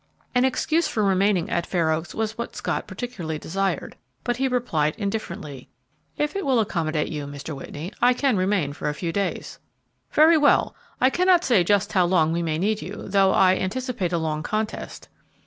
[0.33, 4.95] An excuse fur remaining at Fair Oaks was what Scott particularly desired, but he replied
[4.97, 5.69] indifferently,
[6.17, 7.55] "If it will accommodate you, Mr.
[7.55, 9.59] Whitney, I can remain for a few days."
[10.11, 10.73] "Very well.
[10.99, 14.41] I cannot say just how long we may need you, though I anticipate a long
[14.41, 15.07] contest."